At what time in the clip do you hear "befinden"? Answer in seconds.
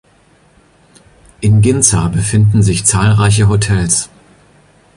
2.07-2.63